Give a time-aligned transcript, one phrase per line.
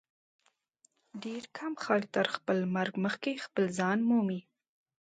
[1.23, 4.41] ډېر کم خلک تر خپل مرګ مخکي خپل ځان مومي.